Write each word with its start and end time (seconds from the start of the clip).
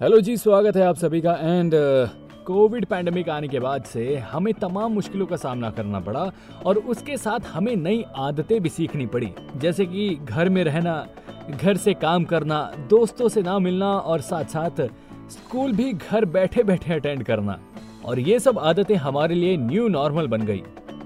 Hello 0.00 0.20
जी, 0.20 0.36
स्वागत 0.36 0.76
है 0.76 0.82
आप 0.82 0.96
सभी 0.96 1.20
का। 1.20 1.32
एंड 1.32 1.72
कोविड 2.46 2.86
पैंडमिक 2.86 3.28
आने 3.28 3.48
के 3.48 3.60
बाद 3.60 3.84
से 3.84 4.16
हमें 4.16 4.54
तमाम 4.54 4.92
मुश्किलों 4.92 5.26
का 5.26 5.36
सामना 5.36 5.70
करना 5.70 6.00
पड़ा 6.00 6.32
और 6.66 6.78
उसके 6.78 7.16
साथ 7.16 7.40
हमें 7.46 7.76
नई 7.76 8.04
आदतें 8.16 8.60
भी 8.60 8.68
सीखनी 8.68 9.06
पड़ी। 9.06 9.32
जैसे 9.56 9.86
कि 9.86 10.08
घर 10.24 10.48
में 10.48 10.64
रहना, 10.64 11.06
घर 11.50 11.76
से 11.76 11.94
काम 11.94 12.24
करना, 12.24 12.72
दोस्तों 12.90 13.28
से 13.28 13.42
ना 13.42 13.58
मिलना 13.58 13.92
और 13.98 14.20
साथ 14.20 14.44
साथ 14.44 14.82
स्कूल 15.30 15.72
भी 15.72 15.92
घर 15.92 16.24
बैठे 16.24 16.62
बैठे 16.62 16.94
अटेंड 16.94 17.24
करना। 17.24 17.58
और 18.04 18.18
ये 18.18 18.38
सब 18.38 18.58
आदतें 18.58 18.94
हमारे 18.94 19.34
लिए 19.34 19.56
न्यू 19.56 19.88
नॉर्मल 19.88 20.26
बन 20.26 20.42
गई। 20.42 20.62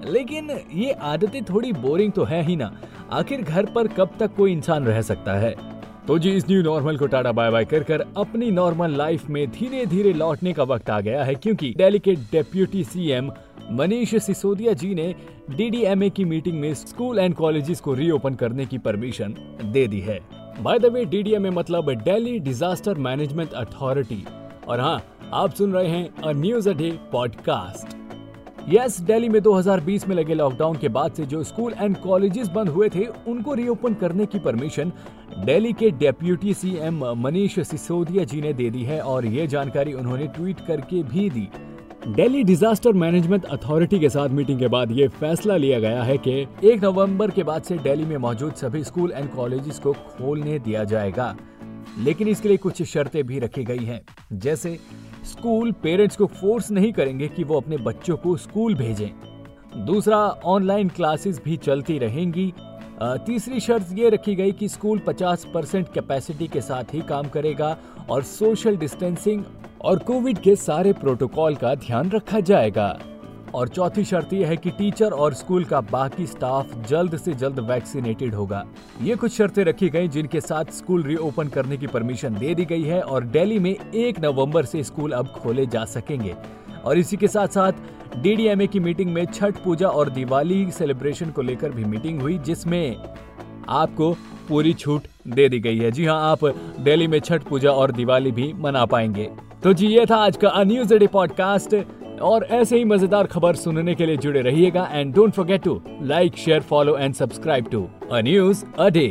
लेकिन 0.08 0.50
ये 0.74 0.92
आदतें 0.92 1.44
थोड़ी 1.44 1.72
बोरिंग 1.72 2.12
तो 2.12 2.24
है 2.24 2.42
ही 2.42 2.56
ना। 2.56 2.72
आखिर 3.12 3.42
घर 3.42 3.66
पर 3.66 3.88
कब 3.88 4.10
तक 4.20 4.34
कोई 4.34 4.52
इंसान 4.52 4.84
रह 4.84 5.02
सकता 5.02 5.34
है? 5.34 5.54
तो 6.08 6.18
जी, 6.18 6.30
इस 6.30 6.48
न्यू 6.50 6.62
नॉर्मल 6.62 6.96
को 6.96 7.06
टाटा 7.06 7.32
बाय 7.32 7.50
बाय 7.50 7.64
कर 7.64 7.82
कर 7.82 8.00
अपनी 8.16 8.50
नॉर्मल 8.50 8.90
लाइफ 8.90 9.28
में 9.28 9.50
धीरे 9.50 9.86
धीरे 9.86 10.12
लौटने 10.12 10.52
का 10.52 10.62
वक्त 10.62 10.90
आ 10.90 11.00
गया 11.00 11.24
है, 11.24 11.34
क्योंकि 11.34 11.74
के 11.80 12.14
डेप्यूटी 12.14 12.84
सीएम 12.84 13.32
मनीष 13.70 14.14
सिसोदिया 14.14 14.72
जी 14.72 14.94
ने 14.94 15.14
डीडीएमए 15.50 16.10
की 16.10 16.24
मीटिंग 16.24 16.60
में 16.60 16.74
स्कूल 16.74 17.18
एंड 17.18 17.34
कॉलेजेस 17.34 17.80
को 17.80 17.94
रीओपन 17.94 18.34
करने 18.34 18.66
की 18.66 18.78
परमिशन 18.78 19.34
दे 19.64 19.86
दी 19.86 20.00
है। 20.00 20.20
बाय 20.60 20.78
द 20.78 20.86
वे 20.86 21.04
डीडीएमए 21.04 21.50
मतलब 21.50 21.90
दिल्ली 21.90 22.38
डिजास्टर 22.38 22.94
मैनेजमेंट 22.94 23.52
अथॉरिटी 23.52 24.24
और 24.68 24.80
हाँ 24.80 25.02
आप 25.32 25.54
सुन 25.54 25.72
रहे 25.72 25.88
हैं 25.88 26.08
a 26.22 26.32
news 26.32 26.70
a 26.70 26.72
day 26.72 26.98
podcast 27.12 28.05
yes 28.68 29.00
Delhi 29.00 29.28
में 29.28 29.40
2020 29.40 30.06
में 30.08 30.14
लगे 30.16 30.34
लॉकडाउन 30.34 30.76
के 30.76 30.88
बाद 30.88 31.12
से 31.12 31.24
जो 31.26 31.42
स्कूल 31.44 31.74
एंड 31.80 31.96
कॉलेजेस 31.96 32.48
बंद 32.48 32.68
हुए 32.68 32.88
थे, 32.88 33.04
उनको 33.28 33.54
रीओपन 33.54 33.94
करने 33.94 34.26
की 34.26 34.38
परमिशन 34.38 34.92
दिल्ली 35.38 35.72
के 35.72 35.90
डेप्यूटी 35.90 36.54
सीएम 36.54 37.04
मनीष 37.16 37.58
सिसोदिया 37.60 38.24
जी 38.24 38.40
ने 38.40 38.52
दे 38.52 38.68
दी 38.70 38.82
है 38.82 39.00
और 39.00 39.26
ये 39.26 39.46
जानकारी 39.46 39.92
उन्होंने 39.92 40.26
ट्वीट 40.26 40.60
करके 40.60 41.02
भी 41.02 41.28
दी। 41.30 41.48
दिल्ली 42.08 42.42
डिजास्टर 42.44 42.92
मैनेजमेंट 42.92 43.44
अथॉरिटी 43.44 44.00
के 44.00 44.08
साथ 44.08 44.28
मीटिंग 44.28 44.58
के 44.58 44.68
बाद 44.68 44.92
ये 44.92 45.08
फैसला 45.08 45.56
लिया 45.56 45.80
गया 45.80 46.02
है 46.02 46.18
कि 46.18 46.46
1 46.64 46.84
नवंबर 46.84 47.30
के 47.30 47.42
बाद 47.42 47.62
से 47.62 47.78
दिल्ली 47.78 48.04
में 48.04 48.16
मौजूद 48.16 48.54
सभी 48.54 48.84
स्कूल 48.84 49.12
एंड 49.12 49.30
कॉलेजेस 49.30 49.78
को 49.78 49.92
खोलने 49.92 50.58
दिया 50.58 50.84
जाएगा। 50.84 51.36
लेकिन 51.98 52.28
इसके 52.28 52.48
लिए 52.48 52.56
कुछ 52.56 52.82
शर्तें 52.82 53.22
भी 53.24 53.38
रखी 53.38 53.64
गई 53.64 53.84
हैं। 53.84 54.00
जैसे 54.32 54.78
स्कूल 55.26 55.72
पेरेंट्स 55.72 56.16
को 56.16 56.26
फोर्स 56.26 56.70
नहीं 56.70 56.92
करेंगे 56.92 57.28
कि 57.28 57.44
वो 57.44 57.60
अपने 57.60 57.76
बच्चों 57.76 58.16
को 58.16 58.36
स्कूल 58.36 58.74
भेजें। 58.74 59.08
दूसरा, 59.86 60.18
ऑनलाइन 60.44 60.88
क्लासेस 60.88 61.40
भी 61.44 61.56
चलती 61.56 61.98
रहेंगी। 61.98 62.52
तीसरी 63.02 63.60
शर्त 63.60 63.88
ये 63.92 64.08
रखी 64.08 64.34
गई 64.34 64.52
कि 64.52 64.68
स्कूल 64.68 64.98
50 64.98 65.44
परसेंट 65.54 65.92
कैपेसिटी 65.94 66.46
के 66.46 66.60
साथ 66.60 66.94
ही 66.94 67.00
काम 67.00 67.28
करेगा 67.28 67.76
और 68.10 68.22
सोशल 68.22 68.76
डिस्टेंसिंग 68.76 69.44
और 69.82 69.98
कोविड 69.98 70.38
के 70.38 70.56
सारे 70.56 70.92
प्रोटोकॉल 70.92 71.54
का 71.54 71.74
ध्यान 71.74 72.10
रखा 72.10 72.40
जाएगा। 72.40 72.98
और 73.54 73.68
चौथी 73.68 74.04
शर्त 74.04 74.32
यह 74.32 74.48
है 74.48 74.56
कि 74.56 74.70
टीचर 74.70 75.10
और 75.10 75.34
स्कूल 75.34 75.64
का 75.64 75.80
बाकी 75.80 76.26
स्टाफ 76.26 76.86
जल्द 76.88 77.16
से 77.16 77.32
जल्द 77.32 77.60
वैक्सीनेटेड 77.60 78.34
होगा। 78.34 78.64
ये 79.02 79.16
कुछ 79.16 79.32
शर्तें 79.32 79.64
रखी 79.64 79.88
गई 79.88 80.08
जिनके 80.08 80.40
साथ 80.40 80.64
स्कूल 80.64 81.02
रीओपन 81.02 81.48
करने 81.48 81.76
की 81.76 81.86
परमिशन 81.86 82.34
दे 82.34 82.54
दी 82.54 82.64
गई 82.64 82.82
है 82.82 83.00
और 83.00 83.24
दिल्ली 83.24 83.58
में 83.58 83.76
एक 83.94 84.20
नवंबर 84.20 84.64
से 84.64 84.84
स्कूल 84.84 85.12
अब 85.12 85.26
खोले 85.26 85.66
जा 85.66 85.84
सकेंगे। 85.84 86.34
और 86.84 86.98
इसी 86.98 87.16
के 87.16 87.28
साथ 87.28 87.48
साथ 87.48 87.72
डीडीएमए 88.16 88.66
की 88.66 88.80
मीटिंग 88.80 89.12
में 89.12 89.24
छठ 89.24 89.56
पूजा 89.56 89.88
और 89.88 90.10
दिवाली 90.10 90.70
सेलिब्रेशन 90.70 91.30
को 91.30 91.42
लेकर 91.42 91.70
भी 91.70 91.84
मीटिंग 91.84 92.20
हुई, 92.22 92.38
जिसमें 92.38 92.96
आपको 93.68 94.12
पूरी 94.48 94.72
छूट 94.72 95.02
दे 95.28 95.48
दी 95.48 95.58
गई 95.60 95.78
है। 95.78 95.90
जी 95.90 96.04
हाँ 96.04 96.30
आप 96.30 96.44
दिल्ली 96.80 97.06
में 97.06 97.18
छठ 97.20 97.42
पूजा 97.42 97.70
और 97.70 97.92
दिवाली 97.92 98.32
भी 98.32 98.52
मना 98.52 98.84
पाएँगे। 98.84 99.30
तो 99.62 99.72
जी, 99.72 99.86
ये 99.86 100.06
था 100.06 100.16
आज 100.16 100.36
का 100.36 100.62
न्यूज़ 100.62 100.94
डे 100.94 101.06
पॉडकास्ट 101.06 101.74
और 102.20 102.44
ऐसे 102.50 102.78
ही 102.78 102.84
मज़ेदार 102.84 103.26
खबर 103.26 103.56
सुनने 103.56 103.94
के 103.94 104.06
लिए 104.06 104.16
जुड़े 104.16 104.42
रहिएगा। 104.42 104.88
And 104.92 105.14
don't 105.14 105.32
forget 105.32 105.62
to 105.62 105.80
like 106.02 106.36
share 106.36 106.60
follow 106.62 106.96
and 106.98 107.14
subscribe 107.14 107.68
to 107.68 107.88
a 108.12 108.20
news 108.20 108.64
a 108.78 108.88
day 108.88 109.08